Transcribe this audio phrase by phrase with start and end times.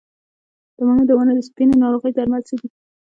[0.75, 2.67] د مڼو د ونو د سپینې ناروغۍ درمل څه دي؟